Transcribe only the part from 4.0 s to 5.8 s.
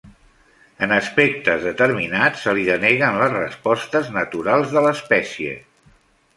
naturals de l'espècie.